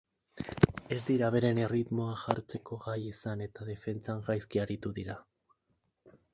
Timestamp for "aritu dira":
4.67-5.23